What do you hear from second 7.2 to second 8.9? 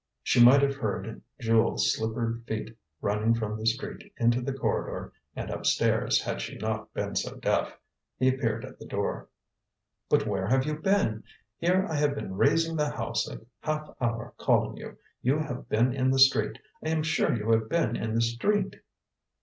deaf. He appeared at the